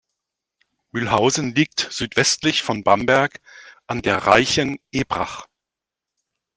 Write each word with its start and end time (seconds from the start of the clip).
Mühlhausen 0.93 1.53
liegt 1.53 1.81
südwestlich 1.91 2.63
von 2.63 2.83
Bamberg 2.83 3.39
an 3.85 4.01
der 4.01 4.17
Reichen 4.17 4.79
Ebrach. 4.91 5.45